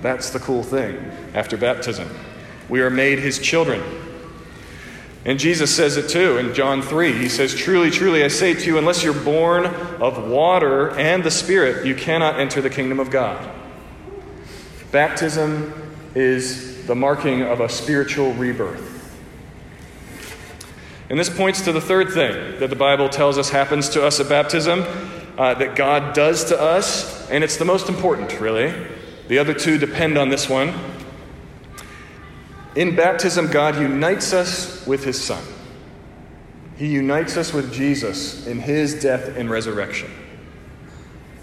That's 0.00 0.30
the 0.30 0.38
cool 0.38 0.62
thing 0.62 0.96
after 1.34 1.58
baptism. 1.58 2.08
We 2.70 2.80
are 2.80 2.88
made 2.88 3.18
his 3.18 3.38
children. 3.38 3.82
And 5.26 5.38
Jesus 5.38 5.76
says 5.76 5.98
it 5.98 6.08
too 6.08 6.38
in 6.38 6.54
John 6.54 6.80
3. 6.80 7.12
He 7.12 7.28
says, 7.28 7.54
Truly, 7.54 7.90
truly, 7.90 8.24
I 8.24 8.28
say 8.28 8.54
to 8.54 8.64
you, 8.64 8.78
unless 8.78 9.04
you're 9.04 9.12
born 9.12 9.66
of 9.66 10.26
water 10.26 10.92
and 10.98 11.22
the 11.22 11.30
Spirit, 11.30 11.84
you 11.84 11.94
cannot 11.94 12.40
enter 12.40 12.62
the 12.62 12.70
kingdom 12.70 13.00
of 13.00 13.10
God. 13.10 13.46
Baptism 14.92 15.82
is 16.16 16.86
the 16.86 16.94
marking 16.94 17.42
of 17.42 17.60
a 17.60 17.68
spiritual 17.68 18.32
rebirth. 18.34 18.94
And 21.10 21.20
this 21.20 21.28
points 21.28 21.60
to 21.62 21.72
the 21.72 21.80
third 21.80 22.10
thing 22.10 22.58
that 22.58 22.70
the 22.70 22.76
Bible 22.76 23.10
tells 23.10 23.36
us 23.36 23.50
happens 23.50 23.90
to 23.90 24.04
us 24.04 24.18
at 24.18 24.28
baptism, 24.28 24.84
uh, 25.36 25.52
that 25.54 25.76
God 25.76 26.14
does 26.14 26.44
to 26.44 26.58
us, 26.58 27.30
and 27.30 27.44
it's 27.44 27.58
the 27.58 27.66
most 27.66 27.90
important, 27.90 28.40
really. 28.40 28.72
The 29.28 29.38
other 29.38 29.52
two 29.52 29.76
depend 29.76 30.16
on 30.16 30.30
this 30.30 30.48
one. 30.48 30.72
In 32.76 32.96
baptism, 32.96 33.50
God 33.50 33.76
unites 33.76 34.32
us 34.32 34.86
with 34.86 35.04
his 35.04 35.22
Son. 35.22 35.44
He 36.76 36.86
unites 36.86 37.36
us 37.36 37.52
with 37.52 37.74
Jesus 37.74 38.46
in 38.46 38.58
his 38.58 39.02
death 39.02 39.36
and 39.36 39.50
resurrection. 39.50 40.10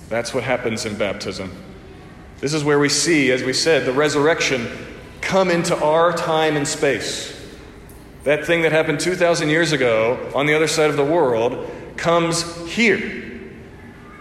That's 0.10 0.34
what 0.34 0.44
happens 0.44 0.86
in 0.86 0.96
baptism. 0.96 1.52
This 2.40 2.54
is 2.54 2.64
where 2.64 2.80
we 2.80 2.90
see, 2.90 3.32
as 3.32 3.44
we 3.44 3.54
said, 3.54 3.86
the 3.86 3.94
resurrection 3.94 4.68
come 5.22 5.50
into 5.50 5.76
our 5.82 6.12
time 6.14 6.56
and 6.56 6.68
space. 6.68 7.32
That 8.24 8.46
thing 8.46 8.62
that 8.62 8.72
happened 8.72 9.00
2,000 9.00 9.50
years 9.50 9.72
ago 9.72 10.32
on 10.36 10.46
the 10.46 10.54
other 10.54 10.68
side 10.68 10.90
of 10.90 10.98
the 10.98 11.04
world 11.04 11.70
comes 11.98 12.44
here. 12.70 13.42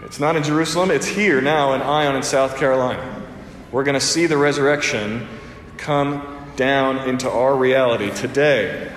It's 0.03 0.19
not 0.19 0.35
in 0.35 0.43
Jerusalem, 0.43 0.91
it's 0.91 1.07
here 1.07 1.41
now 1.41 1.73
in 1.73 1.81
Ion 1.81 2.15
in 2.15 2.23
South 2.23 2.57
Carolina. 2.57 3.21
We're 3.71 3.83
going 3.83 3.99
to 3.99 4.05
see 4.05 4.25
the 4.25 4.37
resurrection 4.37 5.27
come 5.77 6.51
down 6.55 7.09
into 7.09 7.29
our 7.29 7.55
reality 7.55 8.11
today. 8.11 8.91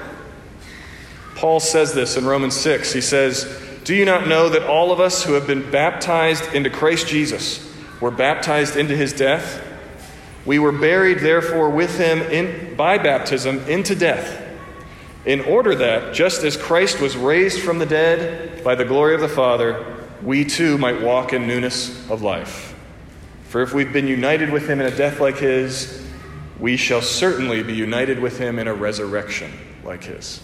Paul 1.37 1.61
says 1.61 1.95
this 1.95 2.17
in 2.17 2.27
Romans 2.27 2.57
6. 2.57 2.93
He 2.93 3.01
says, 3.01 3.61
Do 3.85 3.95
you 3.95 4.05
not 4.05 4.27
know 4.27 4.49
that 4.49 4.65
all 4.65 4.93
of 4.93 5.01
us 5.01 5.25
who 5.25 5.35
have 5.35 5.47
been 5.47 5.71
baptized 5.71 6.55
into 6.55 6.71
Christ 6.71 7.07
Jesus 7.09 7.63
were 8.01 8.11
baptized 8.11 8.77
into 8.77 8.97
his 8.97 9.13
death? 9.13 9.63
We 10.45 10.59
were 10.59 10.73
buried, 10.73 11.19
therefore, 11.19 11.71
with 11.71 11.99
him 11.99 12.23
in, 12.23 12.77
by 12.77 12.99
baptism 12.99 13.59
into 13.69 13.95
death, 13.95 14.43
in 15.25 15.41
order 15.41 15.75
that, 15.75 16.15
just 16.15 16.45
as 16.45 16.57
Christ 16.57 17.01
was 17.01 17.17
raised 17.17 17.61
from 17.61 17.79
the 17.81 17.87
dead 17.87 18.63
by 18.63 18.77
the 18.77 18.85
glory 18.85 19.15
of 19.15 19.21
the 19.21 19.29
Father, 19.29 19.97
we 20.23 20.45
too 20.45 20.79
might 20.79 21.03
walk 21.03 21.33
in 21.33 21.47
newness 21.47 22.09
of 22.11 22.23
life. 22.23 22.75
For 23.49 23.63
if 23.63 23.75
we've 23.75 23.93
been 23.93 24.07
united 24.07 24.51
with 24.51 24.69
him 24.69 24.81
in 24.81 24.87
a 24.87 24.97
death 24.97 25.21
like 25.21 25.39
his, 25.39 26.05
we 26.61 26.77
shall 26.77 27.03
certainly 27.03 27.63
be 27.63 27.75
united 27.75 28.21
with 28.21 28.39
him 28.39 28.59
in 28.59 28.69
a 28.69 28.75
resurrection 28.75 29.51
like 29.85 30.05
his. 30.05 30.41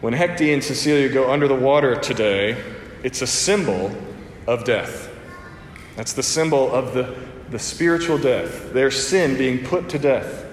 When 0.00 0.12
Hecate 0.12 0.52
and 0.52 0.62
Cecilia 0.62 1.08
go 1.08 1.30
under 1.30 1.48
the 1.48 1.54
water 1.54 1.96
today, 1.96 2.62
it's 3.02 3.22
a 3.22 3.26
symbol 3.26 3.90
of 4.46 4.64
death. 4.64 5.10
That's 5.96 6.12
the 6.12 6.22
symbol 6.22 6.72
of 6.72 6.94
the, 6.94 7.14
the 7.50 7.58
spiritual 7.58 8.18
death, 8.18 8.72
their 8.72 8.90
sin 8.90 9.36
being 9.36 9.64
put 9.64 9.88
to 9.90 9.98
death. 9.98 10.44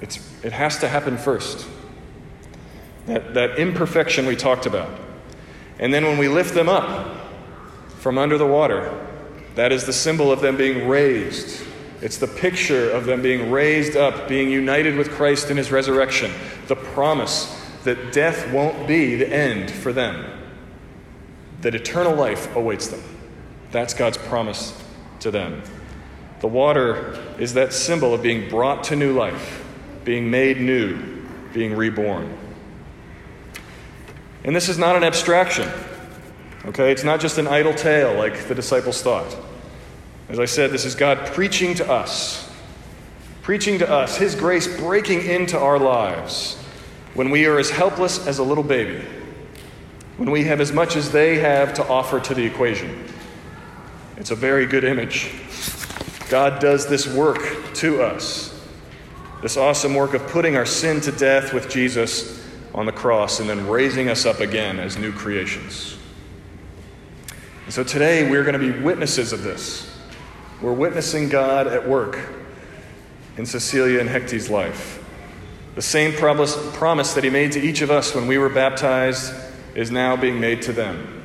It's, 0.00 0.18
it 0.42 0.52
has 0.52 0.78
to 0.78 0.88
happen 0.88 1.18
first. 1.18 1.66
That, 3.06 3.34
that 3.34 3.58
imperfection 3.58 4.26
we 4.26 4.36
talked 4.36 4.66
about. 4.66 4.90
And 5.78 5.92
then 5.92 6.04
when 6.04 6.18
we 6.18 6.28
lift 6.28 6.54
them 6.54 6.68
up 6.68 7.16
from 7.98 8.18
under 8.18 8.38
the 8.38 8.46
water, 8.46 9.06
that 9.54 9.72
is 9.72 9.84
the 9.84 9.92
symbol 9.92 10.30
of 10.32 10.40
them 10.40 10.56
being 10.56 10.88
raised 10.88 11.66
it's 12.02 12.16
the 12.16 12.26
picture 12.26 12.90
of 12.90 13.04
them 13.04 13.20
being 13.20 13.50
raised 13.50 13.96
up, 13.96 14.26
being 14.26 14.50
united 14.50 14.96
with 14.96 15.10
Christ 15.10 15.50
in 15.50 15.56
his 15.56 15.70
resurrection, 15.70 16.32
the 16.66 16.76
promise 16.76 17.56
that 17.84 18.12
death 18.12 18.50
won't 18.52 18.88
be 18.88 19.16
the 19.16 19.28
end 19.28 19.70
for 19.70 19.92
them, 19.92 20.24
that 21.62 21.74
eternal 21.74 22.14
life 22.14 22.54
awaits 22.56 22.88
them. 22.88 23.02
That's 23.70 23.94
God's 23.94 24.18
promise 24.18 24.80
to 25.20 25.30
them. 25.30 25.62
The 26.40 26.48
water 26.48 27.18
is 27.38 27.54
that 27.54 27.72
symbol 27.72 28.14
of 28.14 28.22
being 28.22 28.48
brought 28.48 28.84
to 28.84 28.96
new 28.96 29.12
life, 29.12 29.64
being 30.04 30.30
made 30.30 30.60
new, 30.60 30.98
being 31.52 31.74
reborn. 31.74 32.36
And 34.44 34.56
this 34.56 34.68
is 34.68 34.78
not 34.78 34.96
an 34.96 35.04
abstraction, 35.04 35.68
okay? 36.64 36.90
It's 36.90 37.04
not 37.04 37.20
just 37.20 37.36
an 37.36 37.46
idle 37.46 37.74
tale 37.74 38.14
like 38.14 38.48
the 38.48 38.54
disciples 38.54 39.02
thought. 39.02 39.36
As 40.30 40.38
I 40.38 40.46
said, 40.46 40.70
this 40.70 40.84
is 40.84 40.94
God 40.94 41.26
preaching 41.26 41.74
to 41.74 41.90
us, 41.90 42.50
preaching 43.42 43.78
to 43.80 43.90
us, 43.90 44.16
His 44.16 44.34
grace 44.34 44.66
breaking 44.78 45.22
into 45.26 45.58
our 45.58 45.78
lives 45.78 46.56
when 47.14 47.30
we 47.30 47.44
are 47.46 47.58
as 47.58 47.70
helpless 47.70 48.26
as 48.26 48.38
a 48.38 48.42
little 48.42 48.64
baby, 48.64 49.04
when 50.20 50.30
we 50.30 50.44
have 50.44 50.60
as 50.60 50.70
much 50.70 50.96
as 50.96 51.10
they 51.10 51.38
have 51.38 51.72
to 51.72 51.88
offer 51.88 52.20
to 52.20 52.34
the 52.34 52.44
equation. 52.44 53.06
It's 54.18 54.30
a 54.30 54.34
very 54.34 54.66
good 54.66 54.84
image. 54.84 55.32
God 56.28 56.60
does 56.60 56.86
this 56.86 57.08
work 57.08 57.72
to 57.76 58.02
us, 58.02 58.54
this 59.40 59.56
awesome 59.56 59.94
work 59.94 60.12
of 60.12 60.26
putting 60.26 60.56
our 60.56 60.66
sin 60.66 61.00
to 61.00 61.12
death 61.12 61.54
with 61.54 61.70
Jesus 61.70 62.46
on 62.74 62.84
the 62.84 62.92
cross 62.92 63.40
and 63.40 63.48
then 63.48 63.66
raising 63.66 64.10
us 64.10 64.26
up 64.26 64.40
again 64.40 64.78
as 64.78 64.98
new 64.98 65.10
creations. 65.10 65.96
And 67.64 67.72
so 67.72 67.82
today 67.82 68.30
we're 68.30 68.44
going 68.44 68.60
to 68.60 68.72
be 68.72 68.78
witnesses 68.78 69.32
of 69.32 69.42
this. 69.42 69.90
We're 70.60 70.74
witnessing 70.74 71.30
God 71.30 71.66
at 71.66 71.88
work 71.88 72.18
in 73.38 73.46
Cecilia 73.46 74.00
and 74.00 74.08
Hecate's 74.10 74.50
life. 74.50 75.02
The 75.76 75.82
same 75.82 76.12
promise, 76.12 76.58
promise 76.76 77.14
that 77.14 77.24
he 77.24 77.30
made 77.30 77.52
to 77.52 77.60
each 77.60 77.80
of 77.80 77.90
us 77.90 78.14
when 78.14 78.26
we 78.26 78.36
were 78.36 78.50
baptized 78.50 79.32
is 79.74 79.90
now 79.90 80.16
being 80.16 80.40
made 80.40 80.62
to 80.62 80.72
them. 80.72 81.24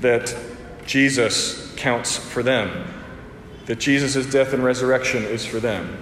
That 0.00 0.34
Jesus 0.86 1.72
counts 1.76 2.16
for 2.16 2.42
them, 2.42 2.86
that 3.66 3.78
Jesus' 3.78 4.26
death 4.26 4.52
and 4.52 4.64
resurrection 4.64 5.24
is 5.24 5.44
for 5.44 5.60
them. 5.60 5.98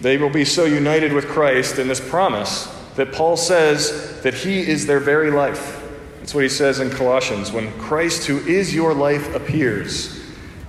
They 0.00 0.16
will 0.16 0.30
be 0.30 0.44
so 0.44 0.64
united 0.64 1.12
with 1.12 1.26
Christ 1.26 1.78
in 1.78 1.88
this 1.88 2.00
promise 2.00 2.66
that 2.96 3.12
Paul 3.12 3.36
says 3.36 4.20
that 4.22 4.34
he 4.34 4.60
is 4.60 4.86
their 4.86 5.00
very 5.00 5.30
life. 5.30 5.82
That's 6.18 6.34
what 6.34 6.42
he 6.42 6.48
says 6.48 6.80
in 6.80 6.90
Colossians. 6.90 7.52
When 7.52 7.72
Christ, 7.78 8.26
who 8.26 8.38
is 8.38 8.74
your 8.74 8.94
life, 8.94 9.34
appears, 9.34 10.22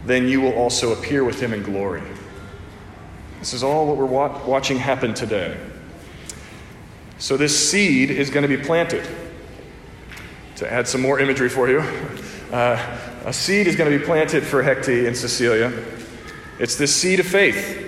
then 0.05 0.27
you 0.27 0.41
will 0.41 0.53
also 0.53 0.93
appear 0.93 1.23
with 1.23 1.39
him 1.41 1.53
in 1.53 1.63
glory. 1.63 2.01
This 3.39 3.53
is 3.53 3.63
all 3.63 3.87
what 3.87 3.97
we're 3.97 4.05
watching 4.45 4.77
happen 4.77 5.13
today. 5.13 5.57
So, 7.19 7.35
this 7.35 7.69
seed 7.69 8.11
is 8.11 8.29
going 8.29 8.49
to 8.49 8.57
be 8.57 8.63
planted. 8.63 9.05
To 10.55 10.71
add 10.71 10.87
some 10.87 11.01
more 11.01 11.19
imagery 11.19 11.49
for 11.49 11.69
you, 11.69 11.79
uh, 12.51 12.97
a 13.25 13.33
seed 13.33 13.67
is 13.67 13.75
going 13.75 13.91
to 13.91 13.97
be 13.97 14.03
planted 14.03 14.43
for 14.43 14.63
Hecate 14.63 15.05
and 15.05 15.15
Cecilia. 15.15 15.71
It's 16.59 16.75
this 16.77 16.95
seed 16.95 17.19
of 17.19 17.25
faith. 17.27 17.85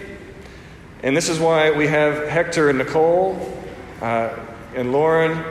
And 1.02 1.16
this 1.16 1.30
is 1.30 1.40
why 1.40 1.72
we 1.72 1.88
have 1.88 2.28
Hector 2.28 2.70
and 2.70 2.78
Nicole 2.78 3.58
uh, 4.02 4.38
and 4.76 4.92
Lauren 4.92 5.44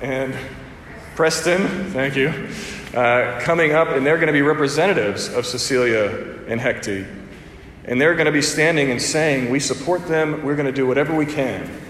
and 0.00 0.34
Preston, 1.14 1.90
thank 1.90 2.16
you, 2.16 2.28
uh, 2.94 3.38
coming 3.42 3.72
up, 3.72 3.88
and 3.88 4.04
they're 4.04 4.16
going 4.16 4.28
to 4.28 4.32
be 4.32 4.42
representatives 4.42 5.28
of 5.28 5.44
Cecilia 5.44 6.38
and 6.48 6.58
Hecate. 6.58 7.06
And 7.84 8.00
they're 8.00 8.14
going 8.14 8.26
to 8.26 8.32
be 8.32 8.42
standing 8.42 8.90
and 8.90 9.00
saying, 9.00 9.50
We 9.50 9.60
support 9.60 10.08
them. 10.08 10.42
We're 10.42 10.56
going 10.56 10.66
to 10.66 10.72
do 10.72 10.86
whatever 10.86 11.14
we 11.14 11.26
can 11.26 11.83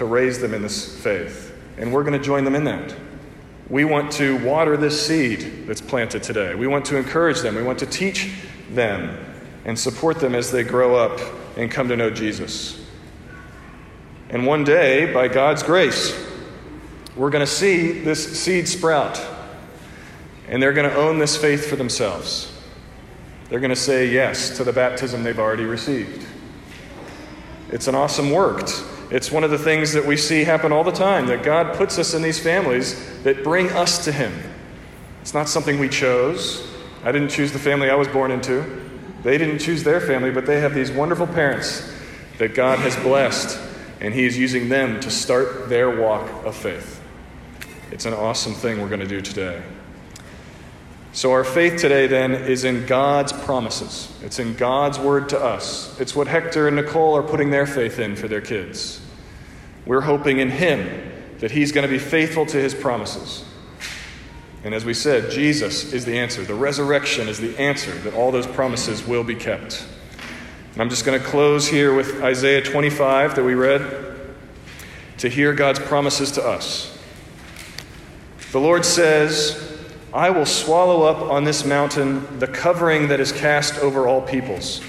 to 0.00 0.06
raise 0.06 0.40
them 0.40 0.54
in 0.54 0.62
this 0.62 0.98
faith. 1.02 1.54
And 1.76 1.92
we're 1.92 2.04
going 2.04 2.18
to 2.18 2.24
join 2.24 2.42
them 2.44 2.54
in 2.54 2.64
that. 2.64 2.94
We 3.68 3.84
want 3.84 4.10
to 4.12 4.42
water 4.42 4.78
this 4.78 5.06
seed 5.06 5.66
that's 5.66 5.82
planted 5.82 6.22
today. 6.22 6.54
We 6.54 6.66
want 6.66 6.86
to 6.86 6.96
encourage 6.96 7.42
them. 7.42 7.54
We 7.54 7.62
want 7.62 7.78
to 7.80 7.86
teach 7.86 8.32
them 8.70 9.14
and 9.66 9.78
support 9.78 10.18
them 10.18 10.34
as 10.34 10.50
they 10.50 10.62
grow 10.62 10.96
up 10.96 11.20
and 11.58 11.70
come 11.70 11.86
to 11.88 11.98
know 11.98 12.08
Jesus. 12.08 12.82
And 14.30 14.46
one 14.46 14.64
day, 14.64 15.12
by 15.12 15.28
God's 15.28 15.62
grace, 15.62 16.18
we're 17.14 17.28
going 17.28 17.44
to 17.44 17.52
see 17.52 17.92
this 17.92 18.40
seed 18.40 18.66
sprout. 18.68 19.20
And 20.48 20.62
they're 20.62 20.72
going 20.72 20.88
to 20.88 20.96
own 20.96 21.18
this 21.18 21.36
faith 21.36 21.68
for 21.68 21.76
themselves. 21.76 22.50
They're 23.50 23.60
going 23.60 23.68
to 23.68 23.76
say 23.76 24.08
yes 24.08 24.56
to 24.56 24.64
the 24.64 24.72
baptism 24.72 25.24
they've 25.24 25.38
already 25.38 25.64
received. 25.64 26.26
It's 27.68 27.86
an 27.86 27.94
awesome 27.94 28.30
work. 28.30 28.66
It's 29.10 29.32
one 29.32 29.42
of 29.42 29.50
the 29.50 29.58
things 29.58 29.92
that 29.92 30.06
we 30.06 30.16
see 30.16 30.44
happen 30.44 30.70
all 30.70 30.84
the 30.84 30.92
time 30.92 31.26
that 31.26 31.42
God 31.42 31.76
puts 31.76 31.98
us 31.98 32.14
in 32.14 32.22
these 32.22 32.38
families 32.38 33.22
that 33.24 33.42
bring 33.42 33.68
us 33.70 34.04
to 34.04 34.12
Him. 34.12 34.32
It's 35.20 35.34
not 35.34 35.48
something 35.48 35.80
we 35.80 35.88
chose. 35.88 36.66
I 37.02 37.10
didn't 37.10 37.30
choose 37.30 37.52
the 37.52 37.58
family 37.58 37.90
I 37.90 37.96
was 37.96 38.08
born 38.08 38.30
into. 38.30 38.64
They 39.22 39.36
didn't 39.36 39.58
choose 39.58 39.82
their 39.82 40.00
family, 40.00 40.30
but 40.30 40.46
they 40.46 40.60
have 40.60 40.74
these 40.74 40.92
wonderful 40.92 41.26
parents 41.26 41.92
that 42.38 42.54
God 42.54 42.78
has 42.78 42.96
blessed, 42.96 43.58
and 44.00 44.14
He 44.14 44.24
is 44.24 44.38
using 44.38 44.68
them 44.68 45.00
to 45.00 45.10
start 45.10 45.68
their 45.68 46.00
walk 46.00 46.30
of 46.44 46.54
faith. 46.54 47.02
It's 47.90 48.06
an 48.06 48.14
awesome 48.14 48.54
thing 48.54 48.80
we're 48.80 48.88
going 48.88 49.00
to 49.00 49.06
do 49.06 49.20
today. 49.20 49.60
So, 51.12 51.32
our 51.32 51.42
faith 51.42 51.80
today 51.80 52.06
then 52.06 52.32
is 52.32 52.64
in 52.64 52.86
God's 52.86 53.32
promises. 53.32 54.12
It's 54.22 54.38
in 54.38 54.54
God's 54.54 54.98
word 54.98 55.28
to 55.30 55.40
us. 55.42 55.98
It's 56.00 56.14
what 56.14 56.28
Hector 56.28 56.68
and 56.68 56.76
Nicole 56.76 57.16
are 57.16 57.22
putting 57.22 57.50
their 57.50 57.66
faith 57.66 57.98
in 57.98 58.14
for 58.14 58.28
their 58.28 58.40
kids. 58.40 59.00
We're 59.86 60.02
hoping 60.02 60.38
in 60.38 60.50
Him 60.50 61.12
that 61.40 61.50
He's 61.50 61.72
going 61.72 61.86
to 61.86 61.92
be 61.92 61.98
faithful 61.98 62.46
to 62.46 62.56
His 62.56 62.74
promises. 62.74 63.44
And 64.62 64.72
as 64.72 64.84
we 64.84 64.94
said, 64.94 65.30
Jesus 65.32 65.92
is 65.92 66.04
the 66.04 66.18
answer. 66.18 66.44
The 66.44 66.54
resurrection 66.54 67.28
is 67.28 67.40
the 67.40 67.58
answer 67.58 67.92
that 68.00 68.14
all 68.14 68.30
those 68.30 68.46
promises 68.46 69.04
will 69.04 69.24
be 69.24 69.34
kept. 69.34 69.84
And 70.74 70.82
I'm 70.82 70.90
just 70.90 71.04
going 71.04 71.20
to 71.20 71.26
close 71.26 71.66
here 71.66 71.92
with 71.92 72.22
Isaiah 72.22 72.62
25 72.62 73.34
that 73.34 73.42
we 73.42 73.54
read 73.54 74.16
to 75.18 75.28
hear 75.28 75.54
God's 75.54 75.80
promises 75.80 76.30
to 76.32 76.46
us. 76.46 76.96
The 78.52 78.60
Lord 78.60 78.84
says, 78.84 79.69
I 80.12 80.30
will 80.30 80.46
swallow 80.46 81.02
up 81.02 81.18
on 81.30 81.44
this 81.44 81.64
mountain 81.64 82.40
the 82.40 82.48
covering 82.48 83.08
that 83.08 83.20
is 83.20 83.30
cast 83.30 83.78
over 83.78 84.08
all 84.08 84.20
peoples, 84.20 84.80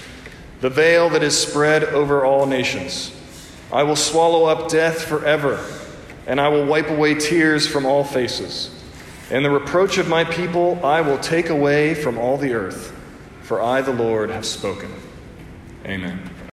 the 0.62 0.70
veil 0.70 1.10
that 1.10 1.22
is 1.22 1.38
spread 1.38 1.84
over 1.84 2.26
all 2.26 2.48
nations. 2.48 3.16
I 3.72 3.84
will 3.84 3.96
swallow 3.96 4.46
up 4.46 4.70
death 4.70 5.04
forever, 5.04 5.64
and 6.26 6.42
I 6.42 6.48
will 6.50 6.66
wipe 6.66 6.90
away 6.90 7.14
tears 7.14 7.68
from 7.68 7.86
all 7.86 8.04
faces. 8.04 8.72
And 9.30 9.46
the 9.46 9.52
reproach 9.52 9.98
of 9.98 10.10
my 10.10 10.24
people 10.24 10.84
I 10.84 11.02
will 11.02 11.20
take 11.20 11.50
away 11.50 11.94
from 11.94 12.18
all 12.18 12.38
the 12.38 12.54
earth, 12.54 12.94
for 13.44 13.62
I, 13.62 13.82
the 13.82 13.94
Lord, 13.94 14.32
have 14.32 14.46
spoken. 14.46 14.92
Amen. 15.86 16.20